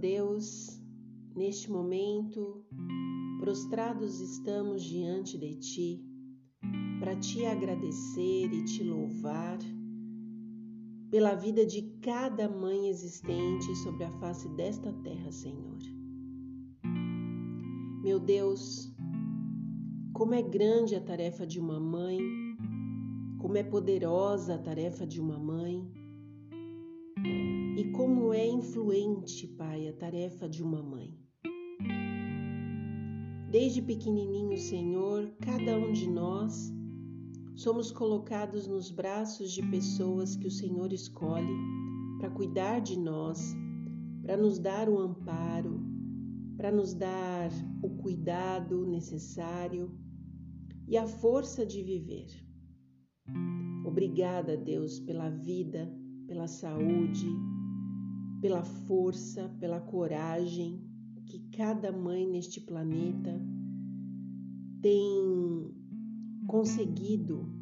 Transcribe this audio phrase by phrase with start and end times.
[0.00, 0.80] Deus,
[1.36, 2.64] neste momento,
[3.38, 6.02] prostrados estamos diante de Ti
[6.98, 9.58] para te agradecer e te louvar
[11.10, 15.78] pela vida de cada mãe existente sobre a face desta terra, Senhor.
[18.02, 18.90] Meu Deus,
[20.14, 22.18] como é grande a tarefa de uma mãe,
[23.38, 25.99] como é poderosa a tarefa de uma mãe
[27.76, 31.18] e como é influente, Pai, a tarefa de uma mãe.
[33.50, 36.72] Desde pequenininho, Senhor, cada um de nós
[37.56, 41.52] somos colocados nos braços de pessoas que o Senhor escolhe
[42.18, 43.54] para cuidar de nós,
[44.22, 45.80] para nos dar o amparo,
[46.56, 47.50] para nos dar
[47.82, 49.90] o cuidado necessário
[50.86, 52.28] e a força de viver.
[53.84, 55.90] Obrigada, Deus, pela vida,
[56.30, 57.26] pela saúde,
[58.40, 60.80] pela força, pela coragem
[61.26, 63.44] que cada mãe neste planeta
[64.80, 65.74] tem
[66.46, 67.52] conseguido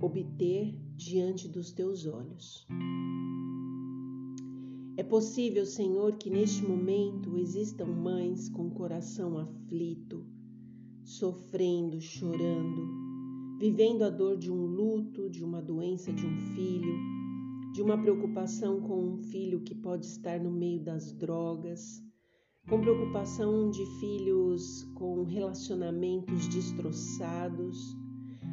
[0.00, 2.66] obter diante dos teus olhos.
[4.96, 10.24] É possível, Senhor, que neste momento existam mães com o coração aflito,
[11.04, 17.25] sofrendo, chorando, vivendo a dor de um luto, de uma doença de um filho,
[17.76, 22.02] de uma preocupação com um filho que pode estar no meio das drogas,
[22.66, 27.94] com preocupação de filhos com relacionamentos destroçados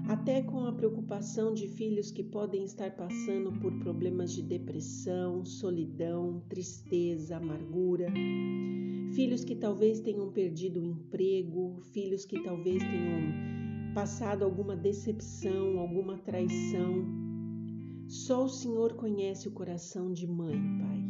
[0.09, 6.43] até com a preocupação de filhos que podem estar passando por problemas de depressão, solidão,
[6.49, 8.11] tristeza, amargura,
[9.15, 16.17] filhos que talvez tenham perdido o emprego, filhos que talvez tenham passado alguma decepção, alguma
[16.17, 17.32] traição.
[18.13, 21.03] Só o Senhor conhece o coração de mãe, Pai.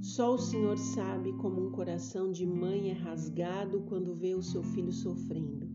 [0.00, 4.62] Só o Senhor sabe como um coração de mãe é rasgado quando vê o seu
[4.62, 5.68] filho sofrendo.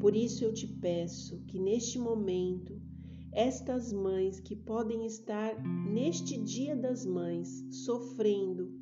[0.00, 2.80] Por isso eu te peço que neste momento,
[3.30, 5.54] estas mães que podem estar
[5.86, 8.72] neste Dia das Mães sofrendo,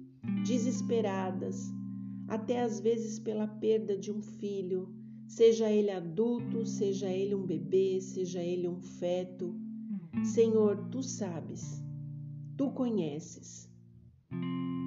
[0.46, 1.68] desesperadas,
[2.28, 4.88] até às vezes pela perda de um filho,
[5.26, 9.68] seja ele adulto, seja ele um bebê, seja ele um feto.
[10.24, 11.82] Senhor, tu sabes,
[12.56, 13.70] tu conheces.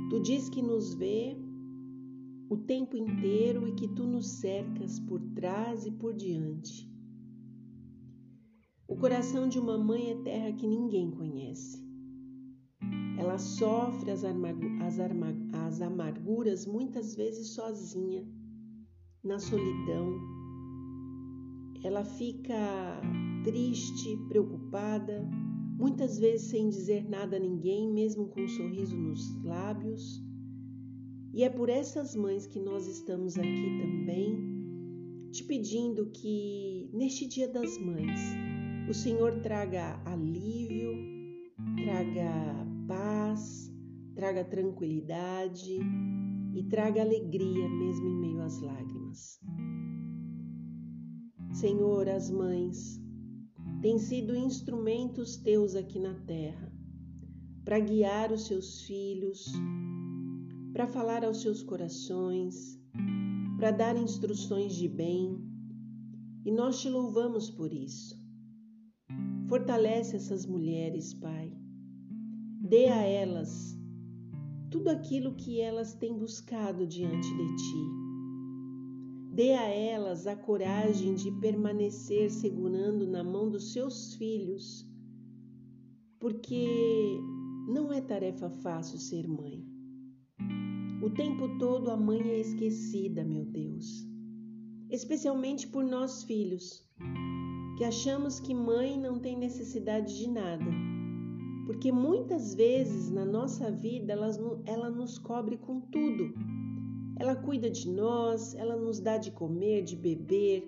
[0.09, 1.35] Tu diz que nos vê
[2.49, 6.87] o tempo inteiro e que tu nos cercas por trás e por diante.
[8.87, 11.81] O coração de uma mãe é terra que ninguém conhece.
[13.17, 14.99] Ela sofre as, as,
[15.53, 18.27] as amarguras muitas vezes sozinha,
[19.23, 20.42] na solidão.
[21.83, 23.01] Ela fica
[23.43, 25.27] triste, preocupada,
[25.77, 30.23] muitas vezes sem dizer nada a ninguém, mesmo com um sorriso nos lábios
[31.33, 34.37] e é por essas mães que nós estamos aqui também,
[35.31, 38.19] te pedindo que neste Dia das Mães
[38.87, 40.93] o Senhor traga alívio,
[41.83, 43.73] traga paz,
[44.13, 45.79] traga tranquilidade
[46.53, 49.39] e traga alegria mesmo em meio às lágrimas.
[51.53, 52.99] Senhor, as mães
[53.79, 56.73] têm sido instrumentos teus aqui na terra
[57.63, 59.45] para guiar os seus filhos,
[60.73, 62.77] para falar aos seus corações,
[63.57, 65.39] para dar instruções de bem,
[66.43, 68.19] e nós te louvamos por isso.
[69.47, 71.55] Fortalece essas mulheres, Pai.
[72.61, 73.77] Dê a elas
[74.71, 78.02] tudo aquilo que elas têm buscado diante de Ti.
[79.33, 84.87] Dê a elas a coragem de permanecer segurando na mão dos seus filhos,
[86.19, 87.19] porque
[87.67, 89.65] não é tarefa fácil ser mãe.
[91.01, 94.07] O tempo todo a mãe é esquecida, meu Deus.
[94.91, 96.87] Especialmente por nós filhos,
[97.75, 100.71] que achamos que mãe não tem necessidade de nada.
[101.65, 104.29] Porque muitas vezes na nossa vida ela,
[104.67, 106.35] ela nos cobre com tudo.
[107.19, 110.67] Ela cuida de nós, ela nos dá de comer, de beber,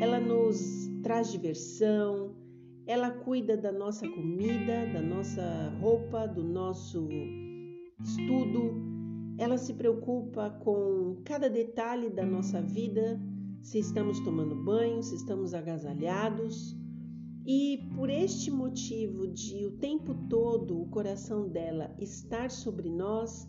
[0.00, 2.34] ela nos traz diversão,
[2.86, 7.08] ela cuida da nossa comida, da nossa roupa, do nosso
[8.02, 8.74] estudo,
[9.38, 13.20] ela se preocupa com cada detalhe da nossa vida,
[13.60, 16.76] se estamos tomando banho, se estamos agasalhados.
[17.44, 23.48] E por este motivo de o tempo todo o coração dela estar sobre nós,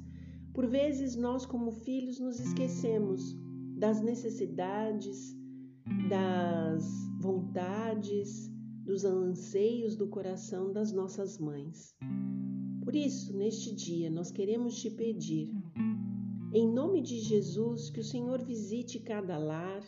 [0.58, 3.38] por vezes nós, como filhos, nos esquecemos
[3.78, 5.38] das necessidades,
[6.10, 6.84] das
[7.22, 8.52] vontades,
[8.84, 11.96] dos anseios do coração das nossas mães.
[12.84, 15.52] Por isso, neste dia, nós queremos te pedir
[16.52, 19.84] Em nome de Jesus, que o Senhor visite cada lar,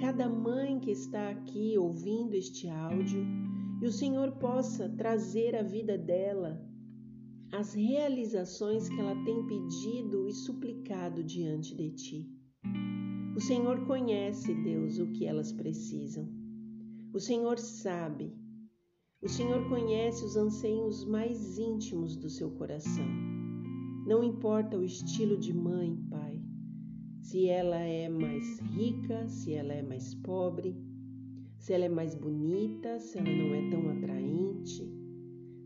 [0.00, 3.26] cada mãe que está aqui ouvindo este áudio
[3.82, 6.69] e o Senhor possa trazer à vida dela
[7.52, 12.30] as realizações que ela tem pedido e suplicado diante de ti.
[13.36, 16.28] O Senhor conhece, Deus, o que elas precisam.
[17.12, 18.32] O Senhor sabe.
[19.20, 23.06] O Senhor conhece os anseios mais íntimos do seu coração.
[24.06, 26.40] Não importa o estilo de mãe, Pai,
[27.20, 30.76] se ela é mais rica, se ela é mais pobre,
[31.58, 34.99] se ela é mais bonita, se ela não é tão atraente,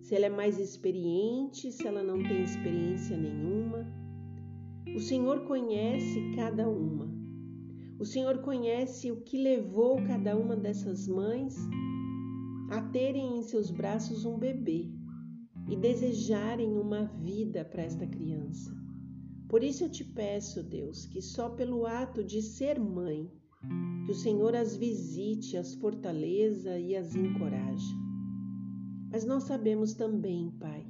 [0.04, 3.90] se ela é mais experiente, se ela não tem experiência nenhuma.
[4.94, 7.10] O Senhor conhece cada uma.
[7.98, 11.56] O Senhor conhece o que levou cada uma dessas mães
[12.70, 14.90] a terem em seus braços um bebê
[15.70, 18.76] e desejarem uma vida para esta criança.
[19.48, 23.32] Por isso eu te peço, Deus, que só pelo ato de ser mãe,
[24.04, 28.03] que o Senhor as visite, as fortaleça e as encoraje.
[29.14, 30.84] Mas nós sabemos também, Pai,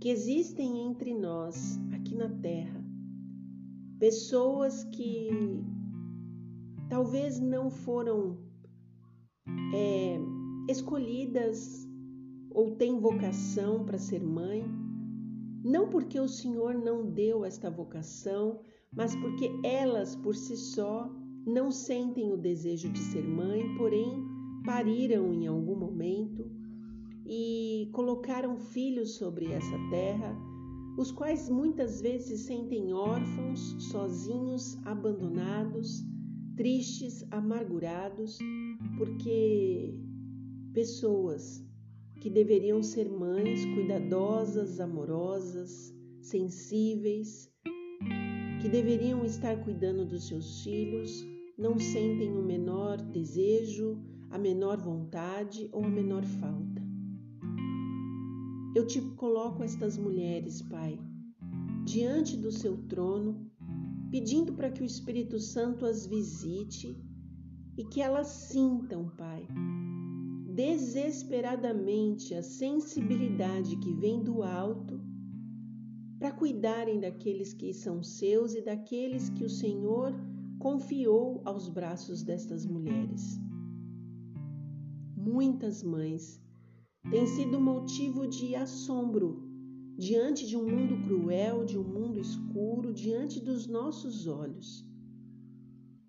[0.00, 2.80] que existem entre nós, aqui na terra,
[3.98, 5.28] pessoas que
[6.88, 8.38] talvez não foram
[9.74, 10.20] é,
[10.70, 11.84] escolhidas
[12.48, 14.64] ou têm vocação para ser mãe,
[15.64, 18.60] não porque o Senhor não deu esta vocação,
[18.94, 21.12] mas porque elas por si só
[21.44, 24.24] não sentem o desejo de ser mãe, porém
[24.64, 26.61] pariram em algum momento
[27.26, 30.36] e colocaram filhos sobre essa terra,
[30.98, 36.04] os quais muitas vezes se sentem órfãos, sozinhos, abandonados,
[36.56, 38.38] tristes, amargurados,
[38.98, 39.94] porque
[40.72, 41.64] pessoas
[42.20, 47.50] que deveriam ser mães cuidadosas, amorosas, sensíveis,
[48.60, 51.26] que deveriam estar cuidando dos seus filhos,
[51.58, 53.98] não sentem o menor desejo,
[54.30, 56.81] a menor vontade ou a menor falta.
[58.74, 60.98] Eu te coloco estas mulheres, Pai,
[61.84, 63.50] diante do seu trono,
[64.10, 66.96] pedindo para que o Espírito Santo as visite
[67.76, 69.46] e que elas sintam, Pai,
[70.54, 74.98] desesperadamente a sensibilidade que vem do alto
[76.18, 80.14] para cuidarem daqueles que são seus e daqueles que o Senhor
[80.58, 83.38] confiou aos braços destas mulheres.
[85.14, 86.41] Muitas mães
[87.10, 89.42] têm sido motivo de assombro
[89.96, 94.86] diante de um mundo cruel, de um mundo escuro, diante dos nossos olhos.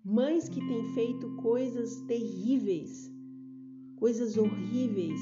[0.04, 3.10] Mães que têm feito coisas terríveis,
[3.96, 5.20] coisas horríveis,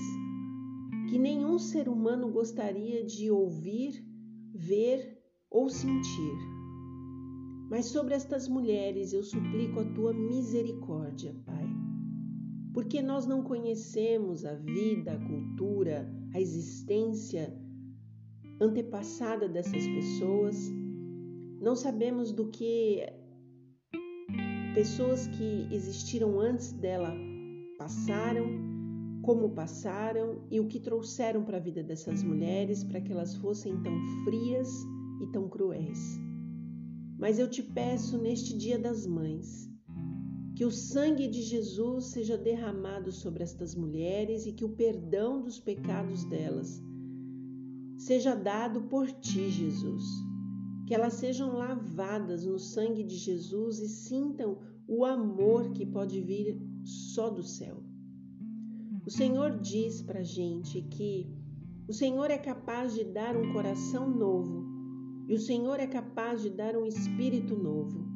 [1.09, 4.05] que nenhum ser humano gostaria de ouvir,
[4.55, 5.19] ver
[5.51, 6.39] ou sentir.
[7.71, 11.82] Mas sobre estas mulheres eu suplico a tua misericórdia, Pai.
[12.73, 17.55] Porque nós não conhecemos a vida, a cultura, a existência
[18.61, 20.57] antepassada dessas pessoas,
[21.61, 23.05] não sabemos do que
[24.75, 27.15] pessoas que existiram antes dela
[27.77, 28.47] passaram,
[29.23, 33.81] como passaram e o que trouxeram para a vida dessas mulheres para que elas fossem
[33.83, 34.69] tão frias
[35.21, 36.19] e tão cruéis.
[37.19, 39.72] Mas eu te peço neste Dia das Mães
[40.63, 45.59] que o sangue de Jesus seja derramado sobre estas mulheres e que o perdão dos
[45.59, 46.81] pecados delas
[47.97, 50.05] seja dado por ti, Jesus.
[50.87, 56.57] Que elas sejam lavadas no sangue de Jesus e sintam o amor que pode vir
[56.85, 57.83] só do céu.
[59.05, 61.27] O Senhor diz para gente que
[61.89, 64.65] o Senhor é capaz de dar um coração novo
[65.27, 68.12] e o Senhor é capaz de dar um espírito novo.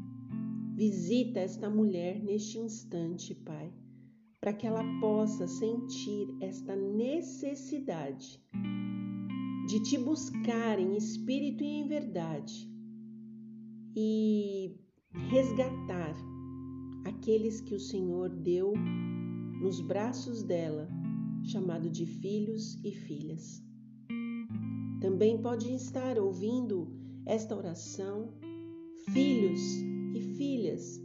[0.76, 3.72] Visita esta mulher neste instante, Pai,
[4.38, 8.38] para que ela possa sentir esta necessidade
[9.66, 12.70] de te buscar em espírito e em verdade
[13.96, 14.76] e
[15.30, 16.14] resgatar
[17.06, 18.74] aqueles que o Senhor deu
[19.62, 20.90] nos braços dela,
[21.42, 23.62] chamado de filhos e filhas.
[25.00, 26.92] Também pode estar ouvindo
[27.24, 28.34] esta oração
[29.14, 29.95] filhos
[30.36, 31.00] filhas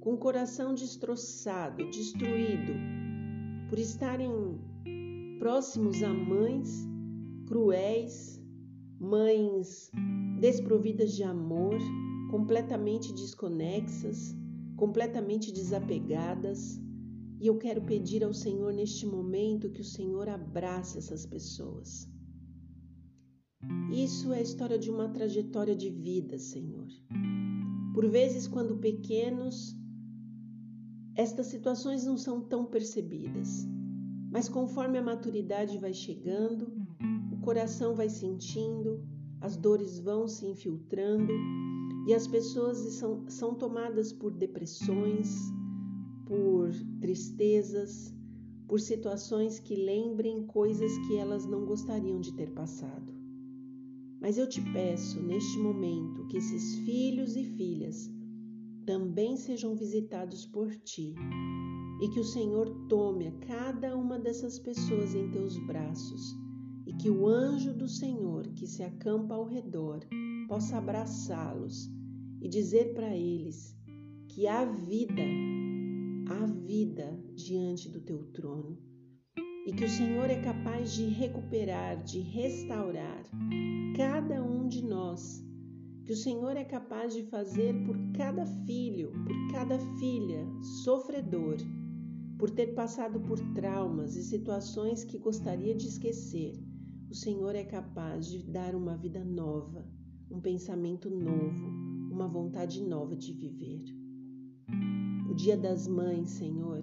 [0.00, 2.72] com o coração destroçado, destruído,
[3.68, 4.30] por estarem
[5.38, 6.88] próximos a mães
[7.46, 8.40] cruéis,
[8.98, 9.90] mães
[10.40, 11.78] desprovidas de amor,
[12.30, 14.34] completamente desconexas,
[14.76, 16.80] completamente desapegadas.
[17.40, 22.08] E eu quero pedir ao Senhor neste momento que o Senhor abrace essas pessoas
[23.92, 26.86] Isso é a história de uma trajetória de vida, Senhor.
[28.00, 29.76] Por vezes, quando pequenos,
[31.14, 33.68] estas situações não são tão percebidas,
[34.32, 36.72] mas conforme a maturidade vai chegando,
[37.30, 39.06] o coração vai sentindo,
[39.38, 41.30] as dores vão se infiltrando
[42.08, 45.36] e as pessoas são, são tomadas por depressões,
[46.24, 46.70] por
[47.02, 48.14] tristezas,
[48.66, 53.19] por situações que lembrem coisas que elas não gostariam de ter passado.
[54.20, 58.10] Mas eu te peço neste momento que esses filhos e filhas
[58.84, 61.14] também sejam visitados por ti
[62.02, 66.34] e que o Senhor tome a cada uma dessas pessoas em teus braços
[66.86, 70.00] e que o anjo do Senhor que se acampa ao redor
[70.48, 71.90] possa abraçá-los
[72.42, 73.76] e dizer para eles
[74.28, 75.22] que há vida
[76.30, 78.89] a vida diante do teu trono
[79.66, 83.24] e que o Senhor é capaz de recuperar, de restaurar
[83.96, 85.44] cada um de nós,
[86.04, 90.46] que o Senhor é capaz de fazer por cada filho, por cada filha
[90.82, 91.56] sofredor,
[92.38, 96.54] por ter passado por traumas e situações que gostaria de esquecer.
[97.10, 99.86] O Senhor é capaz de dar uma vida nova,
[100.30, 101.66] um pensamento novo,
[102.10, 103.84] uma vontade nova de viver.
[105.28, 106.82] O Dia das Mães, Senhor,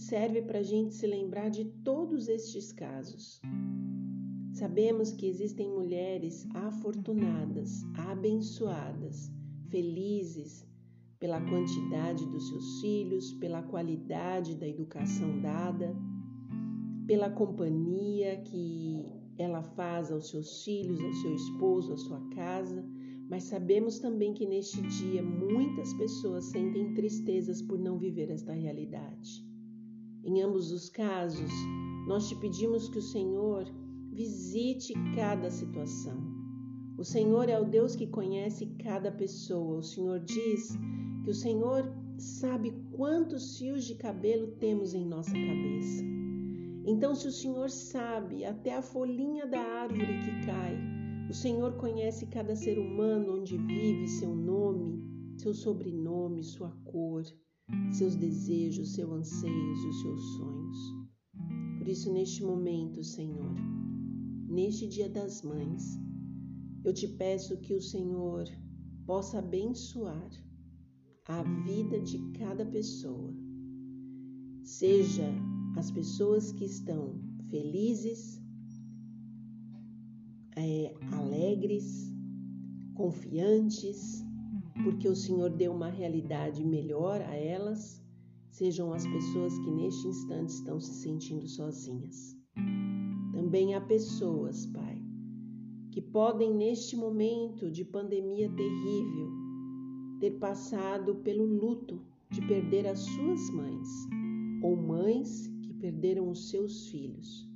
[0.00, 3.40] serve para a gente se lembrar de todos estes casos.
[4.52, 9.30] Sabemos que existem mulheres afortunadas, abençoadas,
[9.68, 10.66] felizes
[11.18, 15.94] pela quantidade dos seus filhos, pela qualidade da educação dada,
[17.06, 19.04] pela companhia que
[19.36, 22.82] ela faz aos seus filhos, ao seu esposo, à sua casa
[23.28, 29.48] mas sabemos também que neste dia muitas pessoas sentem tristezas por não viver esta realidade.
[30.24, 31.50] Em ambos os casos,
[32.06, 33.64] nós te pedimos que o Senhor
[34.12, 36.18] visite cada situação.
[36.98, 39.78] O Senhor é o Deus que conhece cada pessoa.
[39.78, 40.76] O Senhor diz
[41.24, 46.04] que o Senhor sabe quantos fios de cabelo temos em nossa cabeça.
[46.84, 50.76] Então, se o Senhor sabe até a folhinha da árvore que cai,
[51.30, 55.02] o Senhor conhece cada ser humano onde vive, seu nome,
[55.38, 57.22] seu sobrenome, sua cor,
[57.92, 60.78] seus desejos, seus anseios e os seus sonhos.
[61.78, 63.54] Por isso, neste momento, Senhor,
[64.48, 65.98] neste Dia das Mães,
[66.84, 68.44] eu te peço que o Senhor
[69.06, 70.30] possa abençoar
[71.26, 73.34] a vida de cada pessoa,
[74.64, 75.32] seja
[75.76, 77.14] as pessoas que estão
[77.50, 78.40] felizes,
[80.56, 82.12] é, alegres,
[82.94, 84.24] confiantes,
[84.82, 88.02] porque o Senhor deu uma realidade melhor a elas,
[88.50, 92.36] sejam as pessoas que neste instante estão se sentindo sozinhas.
[93.32, 95.02] Também há pessoas, Pai,
[95.90, 99.30] que podem neste momento de pandemia terrível
[100.20, 102.00] ter passado pelo luto
[102.30, 103.88] de perder as suas mães,
[104.62, 107.50] ou mães que perderam os seus filhos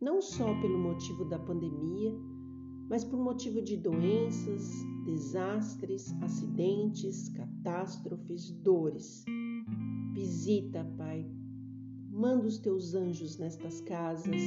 [0.00, 2.14] não só pelo motivo da pandemia,
[2.90, 4.68] mas por motivo de doenças,
[5.04, 9.24] desastres, acidentes, catástrofes, dores.
[10.12, 11.24] Visita, Pai.
[12.10, 14.42] Manda os teus anjos nestas casas.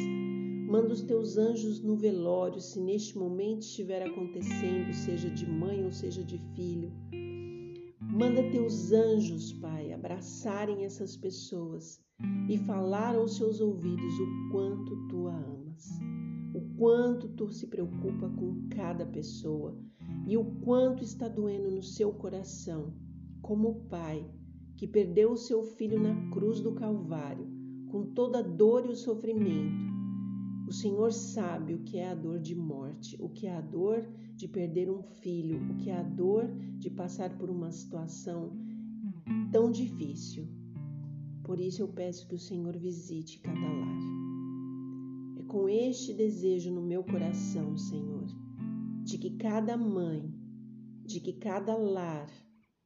[0.68, 5.92] Manda os teus anjos no velório, se neste momento estiver acontecendo, seja de mãe ou
[5.92, 6.92] seja de filho.
[8.02, 12.02] Manda teus anjos, Pai, abraçarem essas pessoas
[12.50, 15.88] e falar aos seus ouvidos o quanto tu a amas,
[16.54, 19.76] o quanto tu se preocupa com cada pessoa
[20.28, 22.94] e o quanto está doendo no seu coração,
[23.42, 24.26] como o pai
[24.78, 27.48] que perdeu o seu filho na cruz do Calvário,
[27.90, 29.94] com toda a dor e o sofrimento.
[30.68, 34.08] O Senhor sabe o que é a dor de morte, o que é a dor
[34.36, 38.58] de perder um filho, o que é a dor de passar por uma situação
[39.52, 40.48] tão difícil.
[41.44, 44.23] Por isso eu peço que o Senhor visite cada lar.
[45.54, 48.26] Com este desejo no meu coração, Senhor,
[49.04, 50.34] de que cada mãe,
[51.06, 52.28] de que cada lar,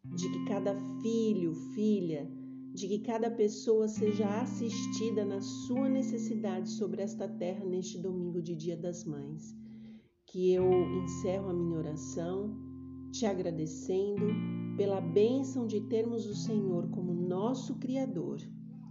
[0.04, 2.30] de que cada filho, filha,
[2.74, 8.54] de que cada pessoa seja assistida na sua necessidade sobre esta terra neste domingo de
[8.54, 9.56] Dia das Mães.
[10.26, 10.70] Que eu
[11.06, 12.54] encerro a minha oração
[13.14, 14.26] te agradecendo
[14.76, 18.42] pela bênção de termos o Senhor como nosso Criador,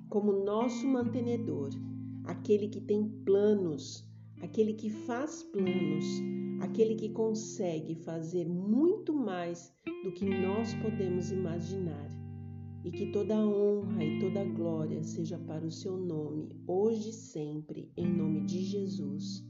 [0.09, 1.69] como nosso mantenedor,
[2.27, 4.09] aquele que tem planos,
[4.43, 6.05] aquele que faz planos,
[6.61, 9.73] aquele que consegue fazer muito mais
[10.05, 12.15] do que nós podemos imaginar.
[12.85, 17.91] E que toda honra e toda glória seja para o seu nome, hoje e sempre,
[17.97, 19.45] em nome de Jesus.